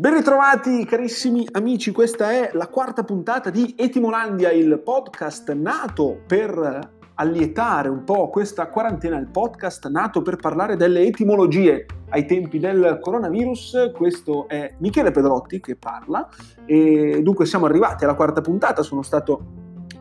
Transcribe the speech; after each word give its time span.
Ben 0.00 0.14
ritrovati 0.14 0.86
carissimi 0.86 1.46
amici, 1.52 1.92
questa 1.92 2.30
è 2.30 2.52
la 2.54 2.68
quarta 2.68 3.04
puntata 3.04 3.50
di 3.50 3.74
Etimolandia, 3.76 4.50
il 4.50 4.80
podcast 4.82 5.52
nato 5.52 6.22
per 6.26 6.92
allietare 7.16 7.90
un 7.90 8.04
po' 8.04 8.30
questa 8.30 8.68
quarantena, 8.68 9.18
il 9.18 9.28
podcast 9.28 9.86
nato 9.88 10.22
per 10.22 10.36
parlare 10.36 10.76
delle 10.76 11.02
etimologie 11.02 11.84
ai 12.08 12.24
tempi 12.24 12.58
del 12.58 12.98
coronavirus. 12.98 13.90
Questo 13.94 14.48
è 14.48 14.72
Michele 14.78 15.10
Pedrotti 15.10 15.60
che 15.60 15.76
parla 15.76 16.26
e 16.64 17.20
dunque 17.22 17.44
siamo 17.44 17.66
arrivati 17.66 18.04
alla 18.04 18.14
quarta 18.14 18.40
puntata, 18.40 18.82
sono 18.82 19.02
stato 19.02 19.44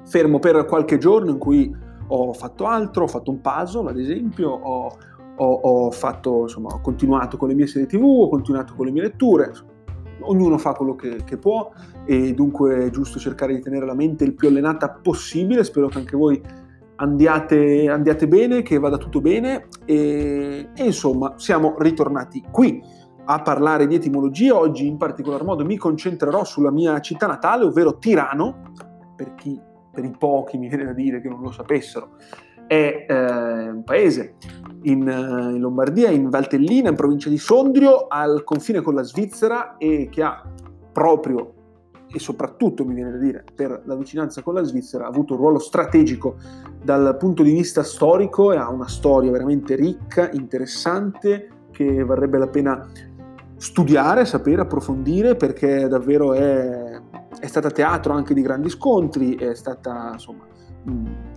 fermo 0.05 0.39
per 0.39 0.63
qualche 0.63 0.97
giorno 0.97 1.29
in 1.31 1.37
cui 1.37 1.75
ho 2.07 2.31
fatto 2.31 2.67
altro, 2.67 3.03
ho 3.03 3.07
fatto 3.07 3.31
un 3.31 3.41
puzzle 3.41 3.89
ad 3.89 3.99
esempio, 3.99 4.49
ho, 4.49 4.97
ho, 5.35 5.45
ho, 5.45 5.91
fatto, 5.91 6.43
insomma, 6.43 6.69
ho 6.69 6.79
continuato 6.79 7.35
con 7.35 7.49
le 7.49 7.53
mie 7.53 7.67
serie 7.67 7.85
tv, 7.85 8.01
ho 8.01 8.29
continuato 8.29 8.75
con 8.75 8.85
le 8.85 8.93
mie 8.93 9.01
letture, 9.01 9.51
ognuno 10.29 10.57
fa 10.57 10.73
quello 10.73 10.95
che, 10.95 11.23
che, 11.25 11.37
può 11.37 11.71
e 12.05 12.33
dunque 12.33 12.85
è 12.85 12.89
giusto 12.89 13.19
cercare 13.19 13.53
di 13.53 13.61
tenere 13.61 13.85
la 13.85 13.93
mente 13.93 14.23
il 14.23 14.33
più 14.33 14.47
allenata 14.47 14.89
possibile, 14.89 15.63
spero 15.63 15.87
che 15.87 15.97
anche 15.97 16.15
voi 16.15 16.41
andiate, 16.95 17.89
andiate 17.89 18.27
bene, 18.27 18.61
che 18.61 18.77
vada 18.77 18.97
tutto 18.97 19.21
bene 19.21 19.67
e, 19.85 20.69
e 20.73 20.83
insomma 20.83 21.33
siamo 21.37 21.75
ritornati 21.77 22.43
qui 22.51 22.81
a 23.31 23.41
parlare 23.41 23.85
di 23.85 23.95
etimologia, 23.95 24.57
oggi 24.57 24.87
in 24.87 24.97
particolar 24.97 25.43
modo 25.43 25.63
mi 25.63 25.77
concentrerò 25.77 26.43
sulla 26.43 26.71
mia 26.71 26.99
città 26.99 27.27
natale, 27.27 27.65
ovvero 27.65 27.99
Tirano, 27.99 28.71
per, 29.15 29.35
chi, 29.35 29.59
per 29.91 30.03
i 30.03 30.15
pochi 30.17 30.57
mi 30.57 30.67
viene 30.67 30.85
da 30.85 30.93
dire 30.93 31.21
che 31.21 31.29
non 31.29 31.41
lo 31.41 31.51
sapessero, 31.51 32.15
è 32.65 33.05
eh, 33.07 33.69
un 33.69 33.83
paese 33.83 34.35
in, 34.83 35.07
eh, 35.07 35.53
in, 35.55 35.59
Lombardia, 35.59 36.09
in 36.09 36.29
Valtellina, 36.29 36.89
in 36.89 36.95
provincia 36.95 37.29
di 37.29 37.37
Sondrio, 37.37 38.07
al 38.07 38.43
confine 38.43 38.81
con 38.81 38.93
la 38.93 39.03
Svizzera 39.03 39.77
e 39.77 40.09
che 40.11 40.23
ha 40.23 40.43
proprio 40.91 41.53
e 42.11 42.17
soprattutto, 42.17 42.85
mi 42.85 42.95
viene 42.95 43.11
da 43.11 43.17
dire, 43.17 43.43
per 43.53 43.83
la 43.85 43.95
vicinanza 43.95 44.41
con 44.41 44.55
la 44.55 44.63
Svizzera, 44.63 45.05
ha 45.05 45.09
avuto 45.09 45.33
un 45.33 45.39
ruolo 45.39 45.59
strategico 45.59 46.37
dal 46.81 47.15
punto 47.17 47.43
di 47.43 47.51
vista 47.51 47.83
storico 47.83 48.51
e 48.51 48.57
ha 48.57 48.69
una 48.69 48.87
storia 48.87 49.29
veramente 49.29 49.75
ricca, 49.75 50.29
interessante, 50.31 51.49
che 51.71 52.03
varrebbe 52.03 52.39
la 52.39 52.47
pena 52.47 52.89
studiare, 53.57 54.25
sapere, 54.25 54.61
approfondire, 54.61 55.35
perché 55.35 55.87
davvero 55.87 56.33
è, 56.33 56.99
è 57.39 57.45
stata 57.45 57.69
teatro 57.69 58.13
anche 58.13 58.33
di 58.33 58.41
grandi 58.41 58.69
scontri, 58.69 59.35
è 59.35 59.53
stata 59.53 60.09
insomma 60.13 60.47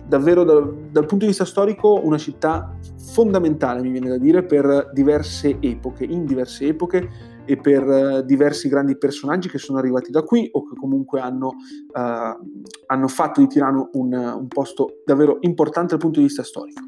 davvero 0.07 0.43
da, 0.43 0.53
dal 0.53 1.05
punto 1.05 1.25
di 1.25 1.27
vista 1.27 1.45
storico 1.45 1.99
una 2.03 2.17
città 2.17 2.77
fondamentale, 3.11 3.81
mi 3.81 3.91
viene 3.91 4.09
da 4.09 4.17
dire, 4.17 4.43
per 4.43 4.89
diverse 4.93 5.57
epoche, 5.59 6.05
in 6.05 6.25
diverse 6.25 6.67
epoche 6.67 7.09
e 7.45 7.57
per 7.57 7.83
uh, 7.83 8.21
diversi 8.21 8.69
grandi 8.69 8.97
personaggi 8.97 9.49
che 9.49 9.57
sono 9.57 9.77
arrivati 9.77 10.11
da 10.11 10.23
qui 10.23 10.49
o 10.51 10.65
che 10.65 10.75
comunque 10.75 11.19
hanno, 11.19 11.47
uh, 11.47 12.71
hanno 12.85 13.07
fatto 13.07 13.41
di 13.41 13.47
Tirano 13.47 13.89
un, 13.93 14.13
un, 14.13 14.47
posto 14.47 15.01
davvero 15.05 15.37
importante 15.41 15.89
dal 15.89 15.99
punto 15.99 16.19
di 16.19 16.25
vista 16.25 16.43
storico. 16.43 16.81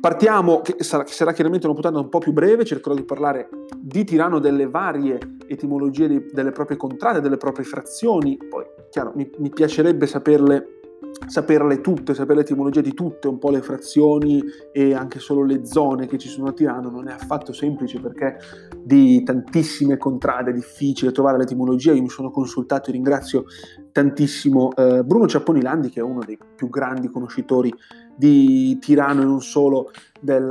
Partiamo, 0.00 0.60
che 0.60 0.76
sarà, 0.78 1.02
che 1.02 1.12
sarà, 1.12 1.32
chiaramente 1.32 1.66
una 1.66 1.74
puntata 1.74 1.98
un 1.98 2.08
po' 2.08 2.18
più 2.18 2.32
breve, 2.32 2.64
cercherò 2.64 2.94
di 2.94 3.02
parlare 3.02 3.48
di 3.76 4.04
Tirano, 4.04 4.38
delle 4.38 4.68
varie 4.68 5.18
etimologie 5.48 6.26
delle 6.32 6.52
proprie 6.52 6.76
contrade, 6.76 7.20
delle 7.20 7.36
proprie 7.36 7.64
frazioni, 7.64 8.36
poi 8.36 8.64
chiaro 8.90 9.12
mi, 9.16 9.28
mi 9.38 9.50
piacerebbe 9.50 10.06
saperle 10.06 10.77
saperle 11.26 11.80
tutte, 11.80 12.14
sapere 12.14 12.38
l'etimologia 12.38 12.80
di 12.80 12.94
tutte, 12.94 13.28
un 13.28 13.38
po' 13.38 13.50
le 13.50 13.60
frazioni 13.60 14.42
e 14.72 14.94
anche 14.94 15.18
solo 15.18 15.44
le 15.44 15.64
zone 15.64 16.06
che 16.06 16.16
ci 16.18 16.28
sono 16.28 16.48
a 16.48 16.52
Tirano 16.52 16.90
non 16.90 17.08
è 17.08 17.12
affatto 17.12 17.52
semplice 17.52 18.00
perché 18.00 18.38
di 18.82 19.22
tantissime 19.22 19.98
contrade 19.98 20.50
è 20.50 20.54
difficile 20.54 21.12
trovare 21.12 21.38
l'etimologia. 21.38 21.92
Io 21.92 22.02
mi 22.02 22.08
sono 22.08 22.30
consultato 22.30 22.88
e 22.88 22.92
ringrazio 22.92 23.44
tantissimo 23.92 24.72
eh, 24.74 25.02
Bruno 25.04 25.26
Ciapponilandi 25.26 25.90
che 25.90 26.00
è 26.00 26.02
uno 26.02 26.20
dei 26.24 26.38
più 26.54 26.68
grandi 26.68 27.10
conoscitori 27.10 27.72
di 28.16 28.78
Tirano 28.80 29.22
e 29.22 29.24
non 29.24 29.40
solo 29.40 29.90
del, 30.20 30.44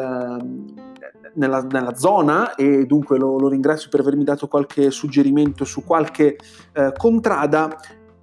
nella, 1.34 1.62
nella, 1.62 1.96
zona 1.96 2.56
e 2.56 2.86
dunque 2.86 3.18
lo, 3.18 3.38
lo, 3.38 3.50
ringrazio 3.50 3.90
per 3.90 4.02
avermi 4.02 4.24
dato 4.24 4.48
qualche 4.48 4.92
suggerimento 4.92 5.66
su 5.66 5.84
qualche 5.84 6.38
eh, 6.74 6.94
contrada 6.96 7.78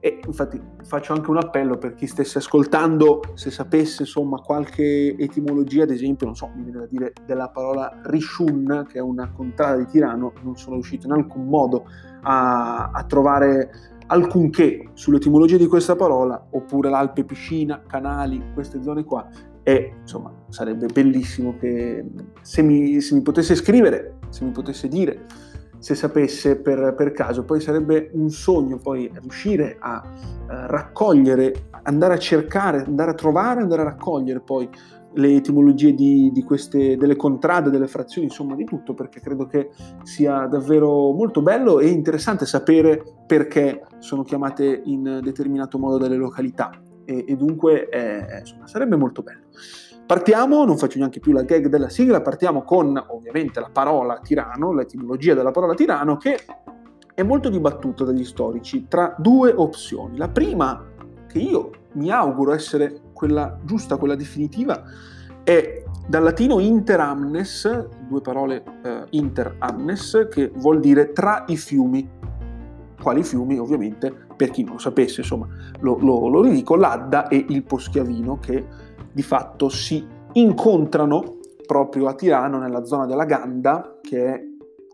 e 0.04 0.20
infatti 0.26 0.60
faccio 0.82 1.14
anche 1.14 1.30
un 1.30 1.38
appello 1.38 1.78
per 1.78 1.94
chi 1.94 2.06
stesse 2.06 2.36
ascoltando, 2.36 3.22
se 3.32 3.50
sapesse 3.50 4.02
insomma 4.02 4.36
qualche 4.36 5.16
etimologia, 5.16 5.84
ad 5.84 5.90
esempio, 5.90 6.26
non 6.26 6.36
so, 6.36 6.50
mi 6.54 6.62
viene 6.62 6.80
da 6.80 6.86
dire 6.86 7.14
della 7.24 7.48
parola 7.48 8.02
Rishun, 8.02 8.84
che 8.86 8.98
è 8.98 9.00
una 9.00 9.32
contrada 9.32 9.78
di 9.78 9.86
Tirano, 9.86 10.34
non 10.42 10.56
sono 10.56 10.74
riuscito 10.74 11.06
in 11.06 11.14
alcun 11.14 11.46
modo 11.46 11.86
a, 12.20 12.90
a 12.92 13.04
trovare 13.04 13.70
alcunché 14.08 14.90
sull'etimologia 14.92 15.56
di 15.56 15.68
questa 15.68 15.96
parola, 15.96 16.48
oppure 16.50 16.90
l'Alpe 16.90 17.24
Piscina, 17.24 17.80
canali, 17.86 18.52
queste 18.52 18.82
zone 18.82 19.04
qua, 19.04 19.26
e 19.62 19.94
insomma 20.02 20.30
sarebbe 20.50 20.84
bellissimo 20.84 21.56
che 21.58 22.04
se 22.42 22.60
mi, 22.60 23.00
se 23.00 23.14
mi 23.14 23.22
potesse 23.22 23.54
scrivere, 23.54 24.18
se 24.28 24.44
mi 24.44 24.50
potesse 24.50 24.86
dire 24.86 25.24
se 25.84 25.94
sapesse 25.94 26.56
per, 26.56 26.94
per, 26.96 27.12
caso. 27.12 27.44
Poi 27.44 27.60
sarebbe 27.60 28.08
un 28.14 28.30
sogno 28.30 28.78
poi 28.78 29.10
riuscire 29.20 29.76
a 29.78 30.02
uh, 30.02 30.46
raccogliere, 30.46 31.66
andare 31.82 32.14
a 32.14 32.18
cercare, 32.18 32.84
andare 32.86 33.10
a 33.10 33.14
trovare, 33.14 33.60
andare 33.60 33.82
a 33.82 33.84
raccogliere 33.84 34.40
poi 34.40 34.66
le 35.16 35.34
etimologie 35.34 35.92
di, 35.92 36.30
di 36.32 36.42
queste, 36.42 36.96
delle 36.96 37.16
contrade, 37.16 37.68
delle 37.68 37.86
frazioni, 37.86 38.28
insomma 38.28 38.54
di 38.54 38.64
tutto, 38.64 38.94
perché 38.94 39.20
credo 39.20 39.44
che 39.46 39.72
sia 40.04 40.46
davvero 40.46 41.12
molto 41.12 41.42
bello 41.42 41.80
e 41.80 41.88
interessante 41.88 42.46
sapere 42.46 43.04
perché 43.26 43.82
sono 43.98 44.22
chiamate 44.22 44.80
in 44.86 45.20
determinato 45.22 45.78
modo 45.78 45.98
dalle 45.98 46.16
località 46.16 46.70
e, 47.04 47.26
e 47.28 47.36
dunque 47.36 47.90
eh, 47.90 48.38
insomma, 48.38 48.66
sarebbe 48.66 48.96
molto 48.96 49.20
bello. 49.20 49.48
Partiamo, 50.06 50.66
non 50.66 50.76
faccio 50.76 50.98
neanche 50.98 51.18
più 51.18 51.32
la 51.32 51.44
gag 51.44 51.68
della 51.68 51.88
sigla, 51.88 52.20
partiamo 52.20 52.62
con 52.62 53.02
ovviamente 53.08 53.58
la 53.58 53.70
parola 53.72 54.18
tirano, 54.22 54.74
l'etimologia 54.74 55.32
della 55.32 55.50
parola 55.50 55.72
tirano, 55.72 56.18
che 56.18 56.38
è 57.14 57.22
molto 57.22 57.48
dibattuta 57.48 58.04
dagli 58.04 58.24
storici 58.24 58.86
tra 58.86 59.14
due 59.16 59.54
opzioni. 59.56 60.18
La 60.18 60.28
prima, 60.28 60.84
che 61.26 61.38
io 61.38 61.70
mi 61.92 62.10
auguro 62.10 62.52
essere 62.52 63.00
quella 63.14 63.58
giusta, 63.62 63.96
quella 63.96 64.14
definitiva, 64.14 64.82
è 65.42 65.82
dal 66.06 66.22
latino 66.22 66.58
inter 66.58 67.00
amnes, 67.00 67.88
due 68.06 68.20
parole 68.20 68.62
eh, 68.82 69.06
inter 69.10 69.56
amnes, 69.58 70.26
che 70.30 70.52
vuol 70.54 70.80
dire 70.80 71.12
tra 71.12 71.44
i 71.46 71.56
fiumi. 71.56 72.06
Quali 73.00 73.22
fiumi? 73.22 73.58
Ovviamente, 73.58 74.12
per 74.36 74.50
chi 74.50 74.64
non 74.64 74.74
lo 74.74 74.78
sapesse, 74.80 75.22
insomma, 75.22 75.48
lo, 75.80 75.96
lo, 75.98 76.28
lo 76.28 76.42
ridico, 76.42 76.76
l'Adda 76.76 77.28
e 77.28 77.46
il 77.48 77.62
Poschiavino, 77.62 78.38
che 78.38 78.92
di 79.14 79.22
fatto 79.22 79.68
si 79.68 80.04
incontrano 80.32 81.38
proprio 81.64 82.08
a 82.08 82.14
Tirano, 82.14 82.58
nella 82.58 82.84
zona 82.84 83.06
della 83.06 83.24
Ganda, 83.24 83.98
che 84.02 84.26
è 84.26 84.42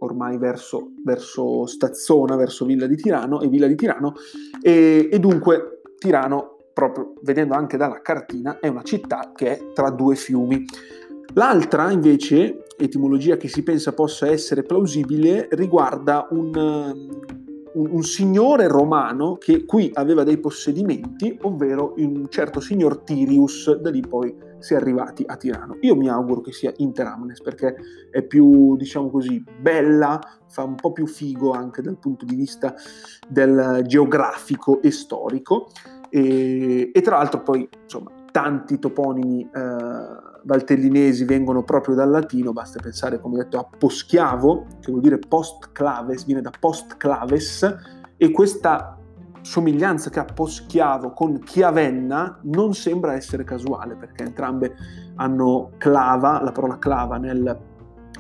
ormai 0.01 0.39
verso, 0.39 0.93
verso 1.05 1.67
Stazzona, 1.67 2.37
verso 2.37 2.65
Villa 2.65 2.87
di 2.87 2.97
Tirano, 2.97 3.41
e 3.41 3.49
Villa 3.49 3.67
di 3.67 3.75
Tirano, 3.75 4.15
e, 4.63 5.09
e 5.11 5.19
dunque 5.19 5.81
Tirano, 5.99 6.57
proprio 6.73 7.15
vedendo 7.23 7.55
anche 7.55 7.77
dalla 7.77 8.01
cartina, 8.01 8.59
è 8.61 8.69
una 8.69 8.83
città 8.83 9.33
che 9.35 9.57
è 9.57 9.73
tra 9.73 9.91
due 9.91 10.15
fiumi. 10.15 10.65
L'altra, 11.35 11.91
invece, 11.91 12.65
etimologia 12.77 13.37
che 13.37 13.49
si 13.49 13.63
pensa 13.63 13.93
possa 13.93 14.29
essere 14.29 14.63
plausibile, 14.63 15.49
riguarda 15.53 16.27
un, 16.31 17.09
un, 17.75 17.89
un, 17.91 18.03
signore 18.03 18.69
romano 18.69 19.37
che 19.37 19.65
qui 19.65 19.91
aveva 19.95 20.25
dei 20.25 20.39
possedimenti, 20.39 21.39
ovvero 21.43 21.95
un 21.97 22.29
certo 22.29 22.61
signor 22.61 22.99
Tirius, 22.99 23.77
da 23.77 23.91
lì 23.91 24.01
poi 24.01 24.35
si 24.59 24.75
è 24.75 24.77
arrivati 24.77 25.25
a 25.27 25.37
Tirano. 25.37 25.77
Io 25.81 25.97
mi 25.97 26.09
auguro 26.09 26.41
che 26.41 26.53
sia 26.53 26.73
Interamnes 26.77 27.41
perché 27.41 27.77
è 28.11 28.23
più, 28.23 28.77
diciamo 28.77 29.11
così, 29.11 29.43
bella, 29.61 30.21
fa 30.49 30.63
un 30.63 30.75
po' 30.75 30.93
più 30.93 31.07
figo 31.07 31.53
anche 31.53 31.83
dal 31.83 31.99
punto 31.99 32.25
di 32.25 32.35
vista 32.35 32.75
del 33.29 33.83
geografico 33.87 34.81
e 34.83 34.91
storico. 34.91 35.69
E, 36.09 36.91
e 36.93 37.01
tra 37.01 37.17
l'altro 37.17 37.43
poi, 37.43 37.69
insomma, 37.83 38.11
tanti 38.31 38.79
toponimi 38.79 39.49
eh, 39.53 40.30
valtellinesi 40.45 41.25
vengono 41.25 41.63
proprio 41.63 41.95
dal 41.95 42.11
latino, 42.11 42.53
basta 42.53 42.81
pensare, 42.81 43.21
come 43.21 43.39
detto, 43.39 43.59
a 43.59 43.67
poschiavo, 43.79 44.67
che 44.81 44.91
vuol 44.91 45.03
dire 45.03 45.19
post 45.19 45.71
claves, 45.73 46.25
viene 46.25 46.41
da 46.41 46.53
post 46.59 46.97
claves, 46.97 47.77
e 48.17 48.31
questa 48.31 48.99
somiglianza 49.43 50.11
che 50.11 50.19
ha 50.19 50.25
poschiavo 50.25 51.13
con 51.13 51.39
chiavenna 51.39 52.41
non 52.43 52.75
sembra 52.75 53.15
essere 53.15 53.45
casuale, 53.45 53.97
perché 53.97 54.25
entrambe 54.25 54.75
hanno 55.17 55.73
clava, 55.79 56.43
la 56.43 56.53
parola 56.53 56.79
clava 56.79 57.17
nel, 57.17 57.59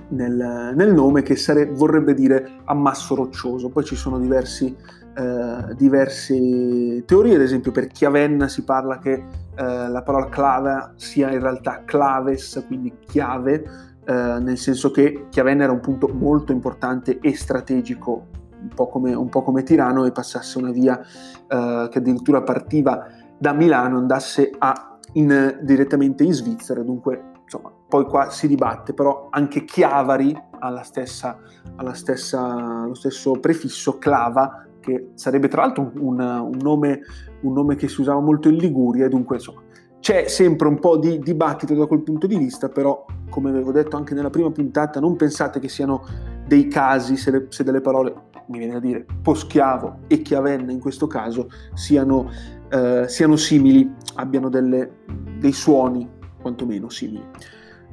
nel, 0.08 0.72
nel 0.74 0.92
nome, 0.94 1.22
che 1.22 1.36
sare, 1.36 1.66
vorrebbe 1.66 2.14
dire 2.14 2.60
ammasso 2.64 3.14
roccioso. 3.14 3.68
Poi 3.68 3.84
ci 3.84 3.96
sono 3.96 4.18
diversi, 4.18 4.74
eh, 5.16 5.74
diverse 5.74 7.04
teorie, 7.04 7.34
ad 7.34 7.40
esempio 7.40 7.72
per 7.72 7.88
chiavenna 7.88 8.48
si 8.48 8.64
parla 8.64 8.98
che 8.98 9.12
eh, 9.12 9.88
la 9.88 10.02
parola 10.02 10.28
clava 10.28 10.92
sia 10.96 11.30
in 11.30 11.40
realtà 11.40 11.82
claves, 11.84 12.62
quindi 12.66 12.92
chiave, 13.06 13.62
eh, 14.04 14.38
nel 14.40 14.58
senso 14.58 14.90
che 14.90 15.26
Chiavenna 15.28 15.64
era 15.64 15.72
un 15.72 15.80
punto 15.80 16.08
molto 16.08 16.52
importante 16.52 17.18
e 17.20 17.36
strategico 17.36 18.26
un 18.60 18.68
po' 18.74 18.88
come, 18.88 19.14
un 19.14 19.28
po 19.28 19.42
come 19.42 19.62
Tirano 19.62 20.04
e 20.04 20.12
passasse 20.12 20.58
una 20.58 20.70
via 20.70 20.98
eh, 21.00 21.88
che 21.90 21.98
addirittura 21.98 22.42
partiva 22.42 23.06
da 23.38 23.52
Milano 23.52 23.98
andasse 23.98 24.50
a, 24.58 24.98
in, 25.12 25.60
direttamente 25.62 26.24
in 26.24 26.32
Svizzera, 26.32 26.82
dunque 26.82 27.30
insomma, 27.42 27.72
poi 27.88 28.04
qua 28.04 28.30
si 28.30 28.46
dibatte, 28.46 28.94
però 28.94 29.28
anche 29.30 29.64
Chiavari 29.64 30.36
ha 30.58 30.68
la 30.70 30.82
stessa, 30.82 31.38
ha 31.76 31.82
la 31.82 31.94
stessa, 31.94 32.84
lo 32.86 32.94
stesso 32.94 33.32
prefisso, 33.32 33.98
Clava, 33.98 34.66
che 34.80 35.10
sarebbe 35.14 35.48
tra 35.48 35.62
l'altro 35.62 35.92
un, 35.96 36.18
un, 36.18 36.58
nome, 36.60 37.00
un, 37.42 37.52
nome, 37.52 37.76
che 37.76 37.88
si 37.88 38.00
usava 38.00 38.20
molto 38.20 38.48
in 38.48 38.56
Liguria, 38.56 39.06
e 39.06 39.08
dunque 39.08 39.36
insomma 39.36 39.62
c'è 40.00 40.28
sempre 40.28 40.66
un 40.66 40.78
po' 40.78 40.96
di 40.96 41.18
dibattito 41.18 41.74
da 41.74 41.86
quel 41.86 42.00
punto 42.00 42.26
di 42.26 42.36
vista, 42.36 42.70
però 42.70 43.04
come 43.28 43.50
avevo 43.50 43.70
detto 43.70 43.96
anche 43.96 44.14
nella 44.14 44.30
prima 44.30 44.50
puntata, 44.50 44.98
non 44.98 45.14
pensate 45.14 45.60
che 45.60 45.68
siano 45.68 46.04
dei 46.46 46.68
casi, 46.68 47.16
se, 47.16 47.30
le, 47.30 47.46
se 47.50 47.62
delle 47.62 47.82
parole, 47.82 48.14
mi 48.46 48.58
viene 48.58 48.72
da 48.72 48.80
dire, 48.80 49.06
poschiavo 49.22 50.00
e 50.06 50.22
chiavenne 50.22 50.72
in 50.72 50.80
questo 50.80 51.06
caso, 51.06 51.48
siano, 51.74 52.30
eh, 52.70 53.04
siano 53.08 53.36
simili, 53.36 53.92
abbiano 54.14 54.48
delle, 54.48 54.90
dei 55.38 55.52
suoni 55.52 56.08
quantomeno 56.40 56.88
simili. 56.88 57.24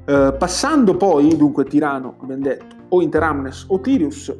Uh, 0.07 0.37
passando 0.37 0.95
poi, 0.95 1.35
dunque, 1.35 1.65
Tirano, 1.65 2.15
abbiamo 2.21 2.41
detto, 2.41 2.75
o 2.89 3.01
Interamnes 3.01 3.65
o 3.67 3.81
Tirius, 3.81 4.33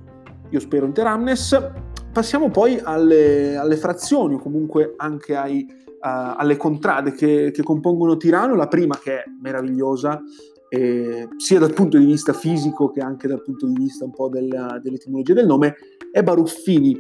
io 0.49 0.59
spero 0.61 0.85
Interamnes, 0.85 1.71
passiamo 2.17 2.49
poi 2.49 2.79
alle, 2.81 3.57
alle 3.57 3.77
frazioni 3.77 4.33
o 4.33 4.39
comunque 4.39 4.95
anche 4.97 5.35
ai, 5.35 5.67
uh, 5.87 6.33
alle 6.35 6.57
contrade 6.57 7.11
che, 7.11 7.51
che, 7.53 7.61
compongono 7.61 8.17
Tirano. 8.17 8.55
La 8.55 8.67
prima 8.67 8.97
che 8.97 9.19
è 9.19 9.23
meravigliosa, 9.39 10.19
eh, 10.67 11.27
sia 11.37 11.59
dal 11.59 11.73
punto 11.73 11.99
di 11.99 12.05
vista 12.05 12.33
fisico 12.33 12.89
che 12.89 13.01
anche 13.01 13.27
dal 13.27 13.43
punto 13.43 13.67
di 13.67 13.75
vista 13.75 14.03
un 14.03 14.13
po' 14.15 14.29
della, 14.29 14.79
dell'etimologia 14.81 15.35
del 15.35 15.45
nome, 15.45 15.75
è 16.11 16.23
Baruffini. 16.23 16.99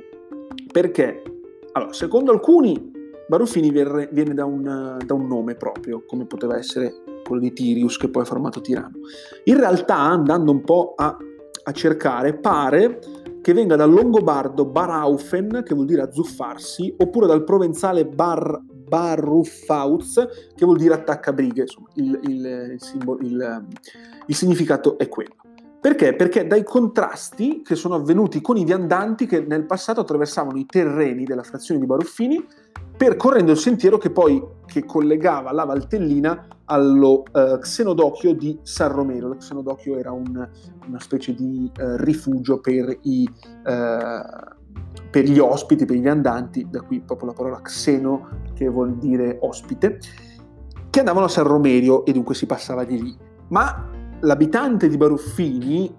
Perché? 0.71 1.23
Allora, 1.71 1.93
secondo 1.93 2.31
alcuni 2.31 2.91
Baruffini 3.27 3.71
viene 3.71 4.35
da 4.35 4.45
un, 4.45 4.99
da 5.03 5.13
un, 5.15 5.25
nome 5.25 5.55
proprio, 5.55 6.03
come 6.05 6.27
poteva 6.27 6.59
essere 6.59 6.93
quello 7.25 7.41
di 7.41 7.53
Tirius, 7.53 7.97
che 7.97 8.09
poi 8.09 8.21
ha 8.21 8.25
formato 8.25 8.61
Tirano. 8.61 8.99
In 9.45 9.57
realtà, 9.57 9.97
andando 9.97 10.51
un 10.51 10.61
po' 10.61 10.93
a, 10.95 11.17
a 11.63 11.71
cercare, 11.71 12.37
pare 12.37 12.99
che 13.47 13.53
venga 13.53 13.77
dal 13.77 13.89
longobardo 13.89 14.65
baraufen, 14.65 15.63
che 15.65 15.73
vuol 15.73 15.85
dire 15.85 16.01
azzuffarsi, 16.01 16.93
oppure 16.97 17.27
dal 17.27 17.45
provenzale 17.45 18.05
bar, 18.05 18.59
baruffauz, 18.61 20.27
che 20.53 20.65
vuol 20.65 20.75
dire 20.75 20.95
attaccabrighe. 20.95 21.61
Insomma, 21.61 21.87
il, 21.93 22.19
il, 22.23 22.71
il, 22.73 22.81
simbolo, 22.81 23.19
il 23.21 24.35
significato 24.35 24.97
è 24.97 25.07
quello. 25.07 25.46
Perché? 25.79 26.15
Perché 26.15 26.47
dai 26.47 26.63
contrasti 26.63 27.61
che 27.63 27.75
sono 27.75 27.95
avvenuti 27.95 28.41
con 28.41 28.57
i 28.57 28.65
viandanti 28.65 29.25
che 29.25 29.41
nel 29.41 29.65
passato 29.65 30.01
attraversavano 30.01 30.57
i 30.57 30.65
terreni 30.65 31.23
della 31.23 31.43
frazione 31.43 31.79
di 31.79 31.85
Baruffini 31.85 32.45
percorrendo 32.97 33.51
il 33.51 33.57
sentiero 33.57 33.97
che 33.99 34.09
poi 34.09 34.43
che 34.65 34.83
collegava 34.83 35.51
la 35.51 35.65
Valtellina 35.65 36.47
allo 36.65 37.23
uh, 37.31 37.59
Xenodocchio 37.59 38.33
di 38.33 38.59
San 38.63 38.91
Romero. 38.91 39.27
Lo 39.27 39.35
Xenodocchio 39.35 39.97
era 39.97 40.11
un, 40.11 40.49
una 40.87 40.99
specie 40.99 41.33
di 41.35 41.71
uh, 41.79 41.95
rifugio 41.97 42.59
per, 42.59 42.97
i, 43.03 43.29
uh, 43.29 45.05
per, 45.11 45.23
gli 45.23 45.37
ospiti, 45.37 45.85
per 45.85 45.95
i 45.95 46.01
viandanti, 46.01 46.67
da 46.69 46.81
qui 46.81 46.99
proprio 47.01 47.29
la 47.29 47.35
parola 47.35 47.61
Xeno 47.61 48.29
che 48.55 48.67
vuol 48.67 48.97
dire 48.97 49.37
ospite, 49.41 49.99
che 50.89 50.99
andavano 50.99 51.25
a 51.25 51.29
San 51.29 51.45
Romero 51.45 52.03
e 52.03 52.11
dunque 52.11 52.33
si 52.33 52.47
passava 52.47 52.83
di 52.83 53.01
lì. 53.01 53.17
Ma 53.49 53.89
l'abitante 54.21 54.87
di 54.87 54.97
Baruffini 54.97 55.95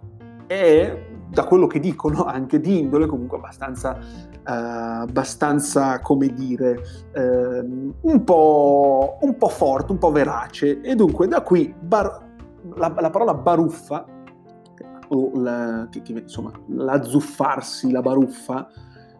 è 0.47 1.07
da 1.29 1.45
quello 1.45 1.67
che 1.67 1.79
dicono, 1.79 2.25
anche 2.27 2.61
di 2.61 2.79
indole 2.79 3.07
comunque 3.07 3.39
abbastanza, 3.39 3.99
eh, 3.99 4.43
abbastanza 4.45 6.01
come 6.01 6.29
dire, 6.29 6.81
eh, 7.13 7.61
un, 8.01 8.25
po', 8.25 9.19
un, 9.21 9.37
po', 9.37 9.49
forte, 9.49 9.93
un 9.93 9.99
po' 9.99 10.11
verace. 10.11 10.81
E 10.81 10.95
dunque 10.95 11.29
da 11.29 11.43
qui 11.43 11.75
bar, 11.79 12.27
la, 12.75 12.95
la, 12.99 13.11
parola 13.11 13.35
baruffa, 13.35 14.05
o 15.11 15.31
la, 15.35 15.87
che, 15.91 16.03
che, 16.03 16.13
insomma, 16.13 16.51
l'azzuffarsi, 16.69 17.91
la 17.91 18.01
baruffa, 18.01 18.69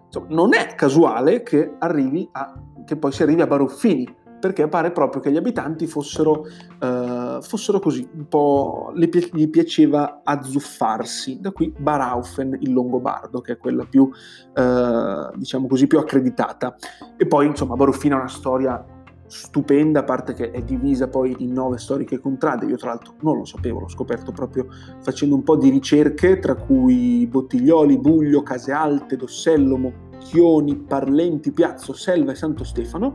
insomma, 0.07 0.27
non 0.31 0.55
è 0.55 0.75
casuale 0.75 1.43
che 1.43 1.75
arrivi 1.79 2.29
a, 2.33 2.55
che 2.85 2.97
poi 2.97 3.13
si 3.13 3.23
arrivi 3.23 3.43
a 3.43 3.47
baruffini, 3.47 4.17
perché 4.39 4.69
pare 4.69 4.91
proprio 4.93 5.21
che 5.21 5.31
gli 5.31 5.37
abitanti 5.37 5.87
fossero, 5.87 6.47
uh, 6.81 7.41
fossero 7.41 7.79
così, 7.81 8.09
un 8.15 8.29
po' 8.29 8.93
gli 8.95 9.49
piaceva 9.49 10.21
azzuffarsi, 10.23 11.41
da 11.41 11.51
qui 11.51 11.73
Baraufen, 11.77 12.57
il 12.61 12.73
Longobardo, 12.73 13.41
che 13.41 13.53
è 13.53 13.57
quella 13.59 13.85
più, 13.85 14.03
uh, 14.03 15.37
diciamo 15.37 15.67
così, 15.67 15.87
più 15.87 15.99
accreditata. 15.99 16.77
E 17.17 17.27
poi, 17.27 17.47
insomma, 17.47 17.75
Baruffina 17.75 18.17
è 18.17 18.19
una 18.21 18.29
storia 18.29 18.85
stupenda, 19.29 20.01
a 20.01 20.05
parte 20.05 20.33
che 20.33 20.51
è 20.51 20.63
divisa 20.63 21.09
poi 21.09 21.37
in 21.41 21.53
nove 21.53 21.79
storiche 21.79 22.19
contrade, 22.19 22.67
io 22.67 22.77
tra 22.77 22.89
l'altro 22.89 23.15
non 23.21 23.37
lo 23.37 23.45
sapevo, 23.45 23.81
l'ho 23.81 23.89
scoperto 23.89 24.33
proprio 24.33 24.67
facendo 25.03 25.35
un 25.35 25.43
po' 25.43 25.57
di 25.57 25.69
ricerche, 25.69 26.39
tra 26.39 26.55
cui 26.55 27.27
Bottiglioli, 27.27 27.99
Buglio, 27.99 28.43
Case 28.43 28.73
Alte, 28.73 29.17
Dossello, 29.17 29.77
Chioni, 30.19 30.77
Parlenti, 30.77 31.53
Piazzo, 31.53 31.93
Selva 31.93 32.33
e 32.33 32.35
Santo 32.35 32.65
Stefano. 32.65 33.13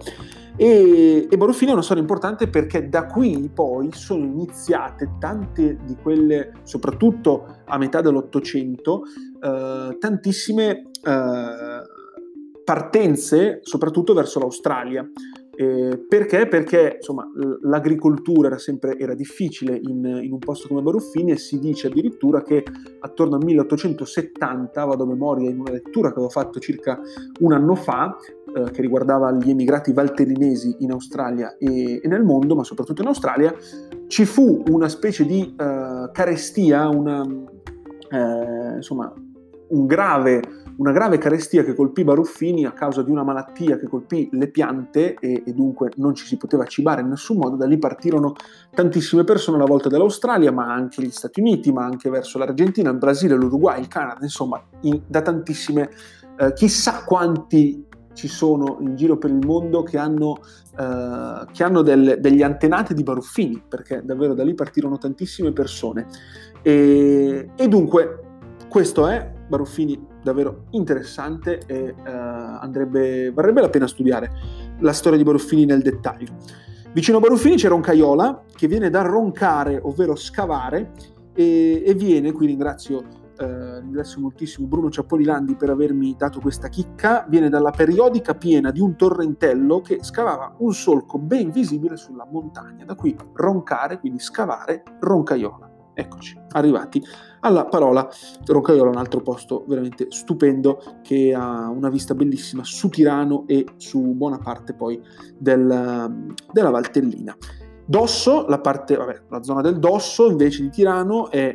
E, 0.56 1.28
e 1.30 1.38
Baruffini 1.38 1.72
è 1.72 1.74
una 1.74 1.82
storia 1.82 2.02
importante 2.02 2.48
perché 2.48 2.88
da 2.88 3.06
qui 3.06 3.50
poi 3.54 3.90
sono 3.92 4.24
iniziate 4.24 5.16
tante 5.20 5.78
di 5.84 5.96
quelle, 6.02 6.52
soprattutto 6.64 7.62
a 7.66 7.78
metà 7.78 8.02
dell'Ottocento, 8.02 9.02
eh, 9.42 9.98
tantissime 10.00 10.90
eh, 11.04 11.82
partenze, 12.64 13.60
soprattutto 13.64 14.14
verso 14.14 14.40
l'Australia. 14.40 15.08
Eh, 15.56 16.04
perché? 16.08 16.48
Perché 16.48 16.96
insomma, 16.96 17.30
l'agricoltura 17.62 18.48
era 18.48 18.58
sempre 18.58 18.98
era 18.98 19.14
difficile 19.14 19.76
in, 19.76 20.04
in, 20.24 20.32
un 20.32 20.40
posto 20.40 20.68
come 20.68 20.82
Baruffini 20.82 21.32
e 21.32 21.38
si 21.38 21.60
dice 21.60 21.88
addirittura 21.88 22.42
che 22.42 22.64
attorno 23.00 23.36
al 23.36 23.44
1870, 23.44 24.84
vado 24.84 25.04
a 25.04 25.08
memoria 25.08 25.52
in 25.52 25.60
una 25.60 25.72
lettura 25.72 26.08
che 26.08 26.16
avevo 26.16 26.30
fatto 26.30 26.60
circa 26.60 27.00
un 27.42 27.54
anno 27.54 27.76
fa, 27.76 28.18
eh, 28.56 28.72
che 28.72 28.82
riguardava 28.82 29.32
gli 29.34 29.52
emigrati 29.52 29.94
valtellinesi 29.94 30.78
in 30.80 30.92
Australia 30.92 31.56
e, 31.58 32.00
e, 32.02 32.08
nel 32.08 32.24
mondo, 32.24 32.56
ma 32.56 32.64
soprattutto 32.64 33.04
in 33.04 33.10
Australia, 33.10 33.54
ci 34.08 34.26
fu 34.26 34.64
una 34.70 34.90
specie 34.90 35.24
di 35.24 35.56
uh, 35.56 36.12
carestia, 36.12 36.88
una, 36.90 37.22
uh, 37.22 38.76
insomma, 38.76 39.14
un 39.70 39.86
grave 39.86 40.42
una 40.78 40.92
grave 40.92 41.18
carestia 41.18 41.64
che 41.64 41.76
colpì 41.76 42.04
Baruffini 42.04 42.66
a 42.66 42.72
causa 42.72 43.04
di 43.04 43.12
una 43.12 43.24
malattia 43.24 43.78
che 43.78 43.88
colpì 43.88 44.30
le 44.32 44.48
piante 44.48 45.16
e, 45.20 45.44
e, 45.46 45.54
dunque 45.54 45.92
non 45.98 46.16
ci 46.16 46.26
si 46.26 46.38
poteva 46.38 46.66
cibare 46.66 47.02
in 47.02 47.10
nessun 47.10 47.38
modo. 47.38 47.56
Da 47.56 47.66
lì 47.66 47.78
partirono 47.78 48.34
tantissime 48.74 49.24
persone 49.24 49.58
alla 49.58 49.66
volta 49.66 49.90
dall'Australia, 49.90 50.52
ma 50.52 50.74
anche 50.74 51.02
gli 51.04 51.12
Stati 51.12 51.40
Uniti, 51.40 51.72
ma 51.72 51.84
anche 51.84 52.10
verso 52.10 52.38
l'Argentina, 52.38 52.90
il 52.90 52.98
Brasile, 52.98 53.36
l'Uruguay, 53.36 53.80
il 53.80 53.88
Canada, 53.88 54.20
insomma, 54.22 54.62
in, 54.82 55.02
da 55.06 55.22
tantissime, 55.22 55.90
eh, 56.38 56.54
chissà 56.54 57.04
quanti 57.04 57.86
ci 58.14 58.28
sono 58.28 58.78
in 58.80 58.96
giro 58.96 59.18
per 59.18 59.32
il 59.32 59.46
mondo 59.46 59.84
che 59.84 59.98
hanno, 59.98 60.38
eh, 60.78 61.46
che 61.52 61.64
hanno 61.64 61.82
del, 61.82 62.18
degli 62.20 62.42
antenati 62.42 62.94
di 62.94 63.04
Baruffini, 63.04 63.62
perché 63.68 64.02
davvero 64.04 64.34
da 64.34 64.44
lì 64.44 64.54
partirono 64.54 64.98
tantissime 64.98 65.52
persone. 65.52 66.08
E, 66.62 67.50
e 67.56 67.68
dunque 67.68 68.20
questo 68.70 69.08
è 69.08 69.32
Baruffini 69.48 70.12
davvero 70.24 70.66
interessante 70.72 71.62
e 71.68 71.94
uh, 71.96 72.04
andrebbe, 72.06 73.32
varrebbe 73.32 73.62
la 73.62 73.70
pena 73.70 73.88
studiare 73.88 74.32
la 74.80 74.94
storia 74.94 75.18
di 75.18 75.24
Baruffini 75.24 75.66
nel 75.66 75.82
dettaglio. 75.82 76.34
Vicino 76.94 77.18
a 77.18 77.20
Baruffini 77.20 77.56
c'era 77.56 77.74
un 77.74 77.82
caiola 77.82 78.44
che 78.56 78.68
viene 78.68 78.90
da 78.90 79.02
roncare, 79.02 79.80
ovvero 79.82 80.16
scavare, 80.16 80.92
e, 81.34 81.84
e 81.86 81.94
viene, 81.96 82.32
qui 82.32 82.46
ringrazio, 82.46 83.04
eh, 83.36 83.80
ringrazio 83.80 84.22
moltissimo 84.22 84.68
Bruno 84.68 84.92
Ciapolilandi 84.92 85.56
per 85.56 85.72
avermi 85.72 86.16
dato 86.16 86.40
questa 86.40 86.68
chicca, 86.68 87.26
viene 87.28 87.50
dalla 87.50 87.72
periodica 87.72 88.36
piena 88.36 88.70
di 88.70 88.80
un 88.80 88.96
torrentello 88.96 89.82
che 89.82 90.04
scavava 90.04 90.54
un 90.60 90.72
solco 90.72 91.18
ben 91.18 91.50
visibile 91.50 91.98
sulla 91.98 92.28
montagna, 92.30 92.86
da 92.86 92.94
qui 92.94 93.16
roncare, 93.34 94.00
quindi 94.00 94.20
scavare, 94.20 94.84
roncaiola. 95.00 95.73
Eccoci, 95.94 96.40
arrivati 96.52 97.02
alla 97.42 97.66
parola 97.66 98.10
Roncaiola, 98.46 98.90
un 98.90 98.98
altro 98.98 99.22
posto 99.22 99.64
veramente 99.68 100.08
stupendo 100.10 100.82
che 101.02 101.34
ha 101.34 101.70
una 101.70 101.90
vista 101.90 102.16
bellissima 102.16 102.64
su 102.64 102.90
Tirano 102.90 103.44
e 103.48 103.66
su 103.78 104.02
buona 104.02 104.40
parte 104.40 104.74
poi 104.74 105.02
del, 105.38 106.34
della 106.52 106.70
Valtellina. 106.70 107.36
Dosso, 107.86 108.48
la, 108.48 108.60
parte, 108.60 108.96
vabbè, 108.96 109.24
la 109.30 109.44
zona 109.44 109.62
del 109.62 109.78
Dosso 109.78 110.30
invece 110.30 110.64
di 110.64 110.70
Tirano 110.70 111.30
è 111.30 111.54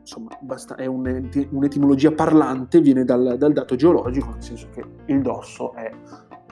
insomma, 0.00 0.30
è 0.76 0.86
un'etimologia 0.86 2.12
parlante, 2.12 2.80
viene 2.80 3.04
dal, 3.04 3.36
dal, 3.36 3.52
dato 3.52 3.74
geologico, 3.74 4.30
nel 4.30 4.42
senso 4.42 4.68
che 4.72 4.84
il 5.06 5.20
dosso 5.20 5.74
è 5.74 5.90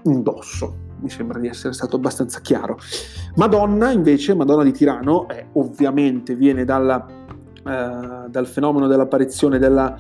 un 0.04 0.23
dosso. 0.23 0.92
Mi 1.04 1.11
sembra 1.11 1.38
di 1.38 1.49
essere 1.49 1.75
stato 1.75 1.96
abbastanza 1.96 2.40
chiaro. 2.40 2.78
Madonna, 3.37 3.90
invece, 3.90 4.34
Madonna 4.34 4.64
di 4.64 4.73
Tirano, 4.73 5.28
è, 5.28 5.46
ovviamente 5.52 6.34
viene 6.34 6.64
dalla 6.64 7.06
eh, 7.66 8.28
dal 8.28 8.46
fenomeno 8.46 8.87
dell'apparizione 8.87 9.58
della, 9.58 9.99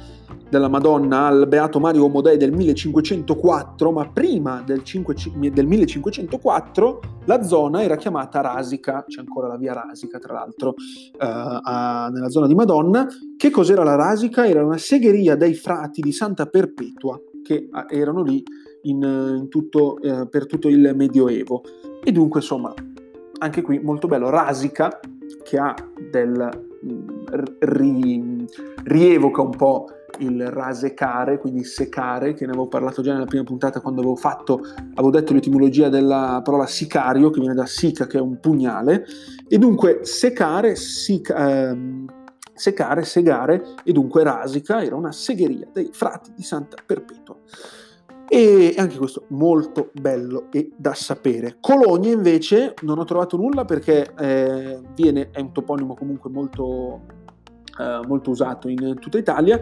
della, 0.50 0.68
Madonna 0.68 1.26
al 1.26 1.46
Beato 1.48 1.80
Mario 1.80 2.04
Omodei 2.04 2.36
del 2.36 2.52
1504, 2.52 3.90
ma 3.90 4.06
prima 4.10 4.62
del, 4.66 4.82
5, 4.82 5.14
del 5.50 5.66
1504 5.66 7.00
la 7.24 7.42
zona 7.42 7.82
era 7.82 7.96
chiamata 7.96 8.42
Rasica, 8.42 9.04
c'è 9.08 9.20
ancora 9.20 9.48
la 9.48 9.56
via 9.56 9.72
Rasica 9.72 10.18
tra 10.18 10.34
l'altro 10.34 10.74
eh, 10.74 11.16
a, 11.18 12.10
nella 12.12 12.28
zona 12.28 12.46
di 12.46 12.54
Madonna. 12.54 13.06
Che 13.34 13.50
cos'era 13.50 13.82
la 13.82 13.94
Rasica? 13.94 14.46
Era 14.46 14.62
una 14.62 14.76
segheria 14.76 15.34
dei 15.34 15.54
frati 15.54 16.02
di 16.02 16.12
Santa 16.12 16.44
Perpetua 16.44 17.18
che 17.42 17.68
erano 17.88 18.22
lì 18.22 18.42
in, 18.84 19.02
in 19.38 19.48
tutto, 19.48 20.00
eh, 20.00 20.26
per 20.28 20.46
tutto 20.46 20.68
il 20.68 20.92
Medioevo. 20.94 21.62
E 22.02 22.12
dunque, 22.12 22.40
insomma, 22.40 22.72
anche 23.38 23.62
qui 23.62 23.78
molto 23.78 24.06
bello. 24.06 24.30
Rasica, 24.30 25.00
che 25.42 25.58
ha 25.58 25.74
del 26.10 26.48
ri, 27.60 28.46
rievoca 28.84 29.42
un 29.42 29.56
po' 29.56 29.86
il 30.18 30.46
rasecare, 30.48 31.38
quindi 31.38 31.64
secare, 31.64 32.34
che 32.34 32.44
ne 32.44 32.52
avevo 32.52 32.68
parlato 32.68 33.02
già 33.02 33.12
nella 33.12 33.24
prima 33.24 33.42
puntata 33.42 33.80
quando 33.80 34.00
avevo 34.00 34.16
fatto, 34.16 34.60
avevo 34.92 35.10
detto 35.10 35.32
l'etimologia 35.32 35.88
della 35.88 36.40
parola 36.44 36.66
sicario, 36.66 37.30
che 37.30 37.40
viene 37.40 37.54
da 37.54 37.66
sica, 37.66 38.06
che 38.06 38.18
è 38.18 38.20
un 38.20 38.38
pugnale, 38.38 39.04
e 39.48 39.58
dunque 39.58 40.00
secare, 40.02 40.76
sica, 40.76 41.68
ehm, 41.68 42.06
secare, 42.54 43.02
segare, 43.02 43.64
e 43.82 43.92
dunque 43.92 44.22
rasica 44.22 44.84
era 44.84 44.94
una 44.94 45.12
segheria 45.12 45.68
dei 45.72 45.90
frati 45.92 46.32
di 46.34 46.42
Santa 46.42 46.76
Perpetua. 46.84 47.36
E 48.28 48.74
anche 48.78 48.96
questo 48.96 49.24
molto 49.28 49.90
bello 49.92 50.46
e 50.50 50.70
da 50.76 50.94
sapere. 50.94 51.58
Colonia 51.60 52.12
invece 52.12 52.74
non 52.82 52.98
ho 52.98 53.04
trovato 53.04 53.36
nulla 53.36 53.64
perché 53.64 54.12
eh, 54.18 54.80
viene, 54.94 55.30
è 55.30 55.40
un 55.40 55.52
toponimo 55.52 55.94
comunque 55.94 56.30
molto, 56.30 57.02
eh, 57.78 58.00
molto 58.06 58.30
usato 58.30 58.68
in 58.68 58.96
tutta 58.98 59.18
Italia 59.18 59.60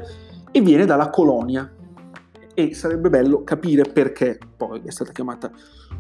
e 0.50 0.60
viene 0.60 0.86
dalla 0.86 1.10
colonia. 1.10 1.70
E 2.54 2.74
sarebbe 2.74 3.08
bello 3.08 3.44
capire 3.44 3.82
perché 3.82 4.38
poi 4.56 4.82
è 4.84 4.90
stata 4.90 5.10
chiamata 5.10 5.50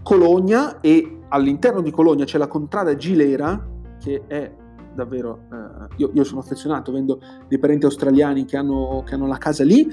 Colonia 0.02 0.80
e 0.80 1.20
all'interno 1.28 1.80
di 1.80 1.90
Colonia 1.90 2.26
c'è 2.26 2.36
la 2.36 2.46
contrada 2.46 2.94
Gilera 2.94 3.68
che 3.98 4.24
è 4.26 4.52
davvero... 4.94 5.46
Eh, 5.50 5.94
io, 5.96 6.10
io, 6.12 6.24
sono 6.24 6.40
affezionato, 6.40 6.92
vendo 6.92 7.20
dei 7.48 7.58
parenti 7.58 7.86
australiani 7.86 8.44
che 8.44 8.56
hanno, 8.56 9.02
che 9.06 9.14
hanno 9.14 9.26
la 9.26 9.38
casa 9.38 9.64
lì 9.64 9.88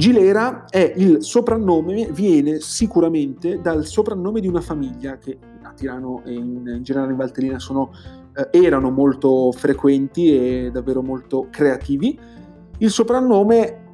Gilera 0.00 0.64
è 0.70 0.94
il 0.96 1.22
soprannome, 1.22 2.08
viene 2.10 2.60
sicuramente 2.60 3.60
dal 3.60 3.84
soprannome 3.84 4.40
di 4.40 4.48
una 4.48 4.62
famiglia 4.62 5.18
che 5.18 5.36
a 5.60 5.72
Tirano 5.72 6.22
e 6.24 6.32
in, 6.32 6.78
generale 6.80 7.10
in 7.10 7.18
Valtellina 7.18 7.58
sono, 7.58 7.90
eh, 8.32 8.48
erano 8.64 8.90
molto 8.90 9.52
frequenti 9.52 10.34
e 10.34 10.70
davvero 10.70 11.02
molto 11.02 11.48
creativi. 11.50 12.18
Il 12.78 12.88
soprannome 12.88 13.88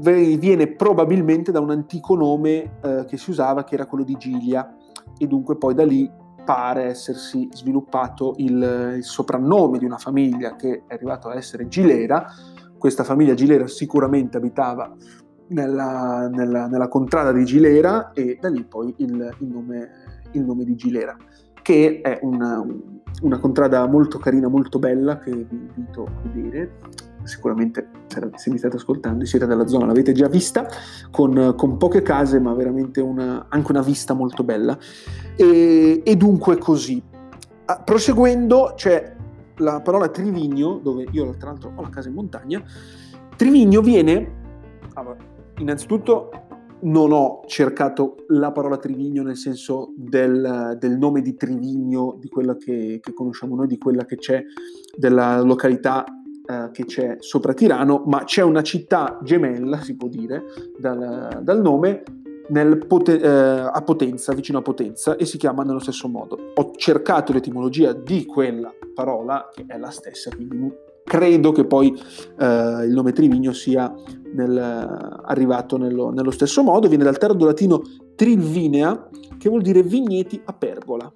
viene 0.00 0.68
probabilmente 0.68 1.50
da 1.50 1.58
un 1.58 1.70
antico 1.70 2.14
nome 2.14 2.78
eh, 2.80 3.04
che 3.08 3.16
si 3.16 3.30
usava 3.30 3.64
che 3.64 3.74
era 3.74 3.86
quello 3.86 4.04
di 4.04 4.14
Gilia 4.16 4.76
e 5.18 5.26
dunque 5.26 5.56
poi 5.56 5.74
da 5.74 5.84
lì 5.84 6.08
pare 6.44 6.84
essersi 6.84 7.48
sviluppato 7.50 8.34
il, 8.36 8.94
il 8.98 9.02
soprannome 9.02 9.78
di 9.78 9.84
una 9.84 9.98
famiglia 9.98 10.54
che 10.54 10.84
è 10.86 10.94
arrivato 10.94 11.26
a 11.26 11.34
essere 11.34 11.66
Gilera. 11.66 12.26
Questa 12.78 13.02
famiglia 13.02 13.34
Gilera 13.34 13.66
sicuramente 13.66 14.36
abitava 14.36 14.94
nella, 15.48 16.28
nella, 16.28 16.66
nella, 16.66 16.88
contrada 16.88 17.32
di 17.32 17.44
Gilera 17.44 18.12
e 18.12 18.38
da 18.40 18.48
lì 18.48 18.64
poi 18.64 18.94
il, 18.98 19.36
il, 19.38 19.46
nome, 19.46 19.90
il 20.32 20.44
nome, 20.44 20.64
di 20.64 20.74
Gilera, 20.74 21.16
che 21.62 22.00
è 22.02 22.18
una, 22.22 22.64
una, 23.22 23.38
contrada 23.38 23.86
molto 23.86 24.18
carina, 24.18 24.48
molto 24.48 24.78
bella, 24.78 25.18
che 25.18 25.30
vi 25.30 25.46
invito 25.50 26.04
a 26.04 26.28
vedere. 26.28 26.72
Sicuramente 27.24 27.90
se 28.36 28.50
mi 28.50 28.56
state 28.56 28.76
ascoltando 28.76 29.24
siete 29.26 29.46
della 29.46 29.66
zona, 29.66 29.86
l'avete 29.86 30.12
già 30.12 30.28
vista, 30.28 30.66
con, 31.10 31.54
con 31.56 31.76
poche 31.76 32.02
case, 32.02 32.40
ma 32.40 32.54
veramente 32.54 33.00
una, 33.00 33.46
anche 33.48 33.70
una 33.70 33.82
vista 33.82 34.14
molto 34.14 34.44
bella. 34.44 34.78
E, 35.36 36.02
e 36.04 36.16
dunque 36.16 36.56
così. 36.56 37.02
Ah, 37.66 37.82
proseguendo 37.84 38.72
c'è 38.76 39.14
la 39.56 39.80
parola 39.80 40.08
Trivigno, 40.08 40.80
dove 40.82 41.06
io 41.10 41.34
tra 41.36 41.50
l'altro 41.50 41.72
ho 41.74 41.82
la 41.82 41.90
casa 41.90 42.08
in 42.08 42.14
montagna. 42.14 42.62
Trivigno 43.36 43.80
viene, 43.82 44.36
innanzitutto 45.58 46.30
non 46.80 47.12
ho 47.12 47.42
cercato 47.46 48.24
la 48.28 48.52
parola 48.52 48.76
Trivigno 48.76 49.22
nel 49.22 49.36
senso 49.36 49.92
del, 49.96 50.76
del 50.78 50.96
nome 50.96 51.22
di 51.22 51.34
Trivigno, 51.34 52.16
di 52.20 52.28
quella 52.28 52.56
che, 52.56 53.00
che, 53.02 53.12
conosciamo 53.12 53.56
noi, 53.56 53.66
di 53.66 53.78
quella 53.78 54.04
che 54.04 54.16
c'è, 54.16 54.42
della 54.96 55.40
località 55.40 56.04
eh, 56.46 56.70
che 56.72 56.84
c'è 56.84 57.16
sopra 57.18 57.52
Tirano, 57.52 58.04
ma 58.06 58.24
c'è 58.24 58.42
una 58.42 58.62
città 58.62 59.18
gemella, 59.22 59.80
si 59.80 59.96
può 59.96 60.08
dire, 60.08 60.44
dal, 60.78 61.40
dal 61.42 61.60
nome, 61.60 62.02
Pote- 62.86 63.20
eh, 63.20 63.28
a 63.28 63.82
Potenza, 63.84 64.32
vicino 64.32 64.58
a 64.58 64.62
Potenza, 64.62 65.16
e 65.16 65.26
si 65.26 65.36
chiama 65.36 65.64
nello 65.64 65.80
stesso 65.80 66.08
modo. 66.08 66.52
Ho 66.54 66.72
cercato 66.76 67.32
l'etimologia 67.34 67.92
di 67.92 68.24
quella 68.24 68.72
parola, 68.94 69.50
che 69.52 69.64
è 69.66 69.76
la 69.76 69.90
stessa, 69.90 70.30
quindi 70.34 70.72
credo 71.08 71.52
che 71.52 71.64
poi 71.64 71.88
eh, 72.38 72.84
il 72.84 72.92
nome 72.92 73.12
Trivigno 73.12 73.52
sia 73.52 73.92
nel, 74.34 74.58
arrivato 75.24 75.76
nello, 75.76 76.10
nello, 76.10 76.30
stesso 76.30 76.62
modo, 76.62 76.88
viene 76.88 77.04
dal 77.04 77.18
tardo 77.18 77.44
latino 77.44 77.82
trivinea, 78.14 79.08
che 79.38 79.48
vuol 79.48 79.62
dire 79.62 79.82
vigneti 79.82 80.40
a 80.44 80.52
pergola. 80.52 81.12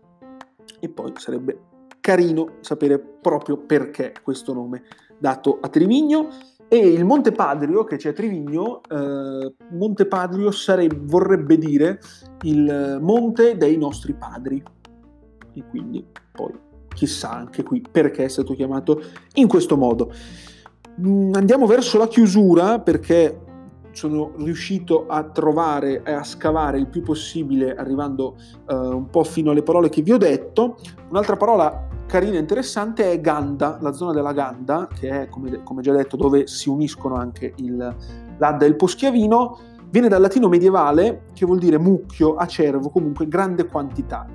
E 0.81 0.89
poi 0.89 1.13
sarebbe 1.17 1.59
carino 2.01 2.57
sapere 2.61 2.99
proprio 2.99 3.57
perché 3.57 4.13
questo 4.23 4.53
nome 4.53 4.83
dato 5.19 5.59
a 5.61 5.69
Trivigno. 5.69 6.29
E 6.69 6.79
il 6.79 7.05
Monte 7.05 7.33
Padrio, 7.33 7.85
che 7.85 7.97
c'è 7.97 8.11
a 8.11 8.13
Trivigno, 8.15 8.81
eh, 8.89 9.55
Monte 9.71 10.07
Padrio 10.07 10.51
sarebbe, 10.51 10.99
vorrebbe 11.03 11.59
dire 11.59 12.01
il 12.43 12.99
monte 13.01 13.57
dei 13.57 13.77
nostri 13.77 14.15
padri. 14.15 14.63
E 15.55 15.65
quindi 15.69 16.05
poi 16.33 16.53
chissà 16.95 17.31
anche 17.31 17.63
qui 17.63 17.85
perché 17.91 18.25
è 18.25 18.29
stato 18.29 18.55
chiamato 18.55 19.03
in 19.35 19.49
questo 19.49 19.77
modo. 19.77 20.13
Mm, 21.01 21.33
andiamo 21.35 21.67
verso 21.67 21.97
la 21.97 22.07
chiusura 22.07 22.79
perché 22.79 23.41
sono 23.93 24.33
riuscito 24.39 25.07
a 25.07 25.23
trovare 25.25 26.03
e 26.03 26.13
a 26.13 26.23
scavare 26.23 26.79
il 26.79 26.89
più 26.89 27.03
possibile 27.03 27.75
arrivando 27.75 28.37
uh, 28.69 28.75
un 28.75 29.09
po' 29.09 29.23
fino 29.25 29.51
alle 29.51 29.63
parole 29.63 29.89
che 29.89 30.03
vi 30.03 30.13
ho 30.13 30.19
detto. 30.19 30.77
Un'altra 31.11 31.37
parola 31.37 31.89
carina 32.07 32.37
e 32.37 32.41
interessante 32.41 33.11
è 33.11 33.21
Ganda, 33.21 33.79
la 33.81 33.93
zona 33.93 34.13
della 34.13 34.33
Ganda, 34.33 34.89
che 34.93 35.23
è 35.23 35.29
come, 35.29 35.63
come 35.63 35.83
già 35.83 35.93
detto 35.93 36.17
dove 36.17 36.47
si 36.47 36.69
uniscono 36.69 37.15
anche 37.15 37.53
il, 37.57 37.97
l'Adda 38.39 38.65
e 38.65 38.69
il 38.69 38.77
Poschiavino, 38.77 39.59
viene 39.91 40.09
dal 40.09 40.21
latino 40.21 40.49
medievale 40.49 41.25
che 41.35 41.47
vuol 41.47 41.59
dire 41.59 41.79
mucchio, 41.79 42.35
acervo, 42.35 42.91
comunque 42.91 43.29
grande 43.29 43.67
quantità 43.67 44.27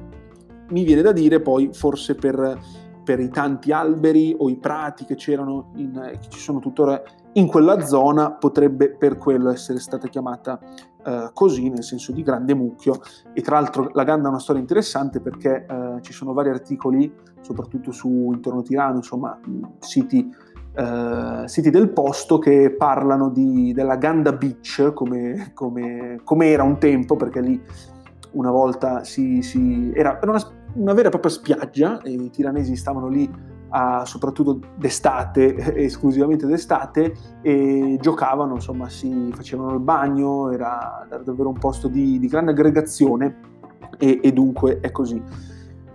mi 0.70 0.84
viene 0.84 1.02
da 1.02 1.12
dire 1.12 1.40
poi 1.40 1.70
forse 1.72 2.16
per, 2.16 2.60
per 3.08 3.22
i 3.22 3.30
tanti 3.30 3.72
alberi 3.72 4.36
o 4.38 4.50
i 4.50 4.58
prati 4.58 5.06
che 5.06 5.16
c'erano, 5.16 5.72
in, 5.76 5.94
che 6.20 6.28
ci 6.28 6.40
sono 6.40 6.60
tuttora 6.60 7.02
in 7.34 7.48
quella 7.48 7.80
zona, 7.80 8.32
potrebbe 8.34 8.90
per 8.90 9.18
quello 9.18 9.50
essere 9.50 9.80
stata 9.80 10.10
chiamata 10.10 10.60
uh, 11.06 11.30
così, 11.32 11.70
nel 11.70 11.86
senso 11.86 12.12
di 12.12 12.22
grande 12.22 12.54
mucchio. 12.54 13.00
E 13.32 13.42
tra 13.42 13.62
l'altro 13.62 13.92
la 13.94 14.04
Ganda 14.04 14.28
è 14.28 14.30
una 14.30 14.42
storia 14.42 14.60
interessante 14.60 15.22
perché 15.22 15.66
uh, 15.70 16.02
ci 16.02 16.12
sono 16.12 16.34
vari 16.34 16.50
articoli, 16.50 17.10
soprattutto 17.40 17.94
su 17.94 18.10
intorno 18.34 18.62
Tirano, 18.62 18.98
insomma, 18.98 19.40
siti, 19.80 20.30
uh, 20.76 21.48
siti 21.48 21.70
del 21.70 21.92
posto 21.92 22.40
che 22.40 22.76
parlano 22.78 23.30
di, 23.30 23.72
della 23.72 23.96
Ganda 23.96 24.34
Beach 24.34 24.92
come, 24.94 25.52
come, 25.54 26.20
come, 26.26 26.48
era 26.48 26.64
un 26.64 26.78
tempo, 26.78 27.16
perché 27.16 27.40
lì 27.40 27.64
una 28.32 28.52
volta 28.52 29.06
si, 29.06 29.42
si 29.42 29.94
era, 29.96 30.20
era 30.22 30.32
una, 30.32 30.42
una, 30.74 30.94
vera 30.94 31.08
e 31.08 31.12
propria 31.12 31.32
spiaggia 31.32 32.00
i 32.04 32.30
tiranesi 32.30 32.76
stavano 32.76 33.08
lì 33.08 33.30
a, 33.70 34.06
soprattutto 34.06 34.60
d'estate, 34.76 35.76
esclusivamente 35.76 36.46
d'estate, 36.46 37.14
e 37.42 37.98
giocavano, 38.00 38.56
insomma, 38.56 38.90
si 38.90 39.32
facevano 39.34 39.74
il 39.74 39.80
bagno, 39.80 40.52
era, 40.52 41.06
era 41.10 41.24
davvero 41.24 41.50
un 41.50 41.60
posto 41.60 41.88
di, 41.88 42.20
di 42.20 42.28
grande 42.28 42.52
aggregazione 42.52 43.40
e, 43.98 44.20
e, 44.22 44.32
dunque 44.32 44.80
è 44.80 44.92
così. 44.92 45.22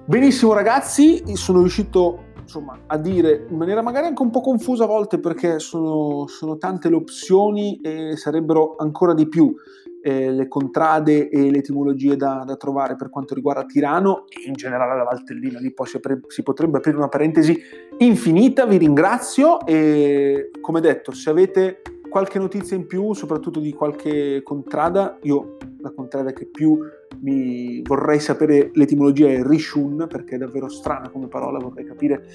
Benissimo 0.05 0.53
ragazzi, 0.53 1.23
sono 1.37 1.61
riuscito 1.61 2.31
insomma, 2.43 2.77
a 2.87 2.99
dire 2.99 3.47
in 3.49 3.57
maniera 3.57 3.83
magari 3.83 4.07
anche 4.07 4.21
un 4.21 4.31
po' 4.31 4.41
confusa 4.41 4.85
a 4.85 4.89
volte 4.89 5.19
perché 5.21 5.59
sono, 5.59 6.27
sono 6.27 6.59
tante 6.59 6.91
le 6.91 6.97
opzioni 6.97 7.81
e 7.81 8.17
sarebbero 8.17 8.75
ancora 8.79 9.15
di 9.15 9.29
più 9.29 9.55
eh, 10.03 10.33
le 10.33 10.49
contrade 10.49 11.29
e 11.29 11.51
le 11.51 11.59
etimologie 11.59 12.17
da, 12.17 12.43
da, 12.45 12.57
trovare 12.57 12.97
per 12.97 13.09
quanto 13.09 13.35
riguarda 13.35 13.65
Tirano 13.65 14.25
e 14.29 14.49
in 14.49 14.55
generale 14.55 14.97
la 14.97 15.05
Valtellina. 15.05 15.61
Lì 15.61 15.73
poi 15.73 15.87
si, 15.87 15.97
apre, 15.97 16.21
si, 16.27 16.43
potrebbe 16.43 16.79
aprire 16.79 16.97
una 16.97 17.09
parentesi 17.09 17.57
infinita. 17.99 18.67
Vi 18.67 18.79
ringrazio 18.79 19.65
e 19.65 20.51
come 20.61 20.81
detto, 20.81 21.13
se 21.13 21.31
avete 21.31 21.83
qualche 22.11 22.39
notizia 22.39 22.77
in 22.77 22.87
più, 22.87 23.13
soprattutto 23.15 23.61
di 23.61 23.73
qualche 23.73 24.43
contrada, 24.43 25.19
io 25.23 25.57
la 25.81 25.93
contrada 25.93 26.33
che 26.33 26.47
più 26.47 26.79
mi 27.21 27.81
vorrei 27.83 28.21
sapere 28.21 28.71
l'etimologia 28.75 29.29
è 29.29 29.43
Rishun 29.43 30.07
perché 30.09 30.35
è 30.35 30.39
davvero 30.39 30.69
strana 30.69 31.09
come 31.11 31.29
parola, 31.29 31.59
vorrei 31.59 31.85
capire 31.85 32.27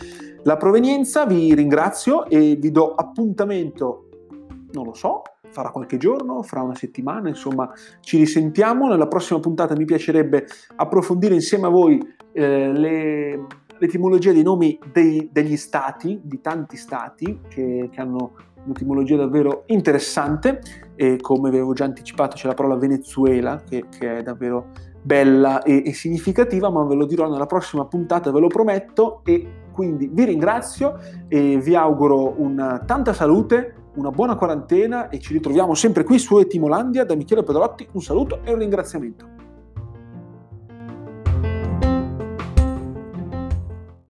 la 0.43 0.57
provenienza. 0.57 1.25
Vi 1.25 1.53
ringrazio 1.53 2.25
e 2.25 2.55
vi 2.55 2.71
do 2.71 2.93
appuntamento, 2.95 4.07
non 4.71 4.86
lo 4.86 4.93
so, 4.93 5.21
farà 5.50 5.70
qualche 5.70 5.98
giorno, 5.98 6.42
fra 6.44 6.62
una 6.62 6.75
settimana, 6.75 7.30
insomma 7.30 7.72
ci 8.01 8.18
risentiamo. 8.18 8.88
Nella 8.88 9.08
prossima 9.08 9.39
puntata 9.39 9.75
mi 9.75 9.86
piacerebbe 9.86 10.46
approfondire 10.75 11.34
insieme 11.34 11.68
a 11.68 11.70
voi 11.70 12.00
eh, 12.34 12.72
le, 12.72 13.46
l'etimologia 13.80 14.32
dei 14.32 14.44
nomi 14.44 14.77
dei, 14.92 15.30
degli 15.32 15.58
stati, 15.58 16.20
di 16.24 16.42
tanti 16.42 16.77
stati 16.77 17.42
che, 17.48 17.89
che 17.92 18.01
hanno 18.01 18.34
un'etimologia 18.66 19.16
davvero 19.16 19.63
interessante. 19.68 20.62
E 20.96 21.18
come 21.18 21.50
avevo 21.50 21.74
già 21.74 21.86
anticipato 21.86 22.36
c'è 22.36 22.48
la 22.48 22.54
parola 22.54 22.75
Venezuela 22.75 23.62
che, 23.68 23.86
che 23.89 24.18
è 24.18 24.24
davvero 24.24 24.72
bella 25.01 25.62
e, 25.62 25.84
e, 25.86 25.94
significativa, 25.94 26.70
ma 26.70 26.84
ve 26.84 26.96
lo 26.96 27.06
dirò 27.06 27.30
nella 27.30 27.46
prossima 27.46 27.86
puntata, 27.86 28.32
ve 28.32 28.39
lo 28.39 28.48
prometto. 28.48 29.22
E 29.24 29.66
quindi 29.72 30.10
vi 30.12 30.25
ringrazio 30.25 30.98
e 31.27 31.58
vi 31.58 31.75
auguro 31.75 32.42
una 32.42 32.80
tanta 32.80 33.13
salute, 33.13 33.87
una 33.98 34.12
buona 34.12 34.36
quarantena 34.36 35.10
e 35.10 35.20
ci 35.20 35.34
ritroviamo 35.34 35.74
sempre 35.74 36.04
qui 36.04 36.20
su 36.20 36.38
Etimolandia 36.38 37.04
da 37.04 37.16
Michele 37.16 37.44
Pedrotti. 37.44 37.88
Un 37.92 38.01
saluto 38.01 38.42
e 38.44 38.54
un 38.54 38.60
ringraziamento. 38.60 39.37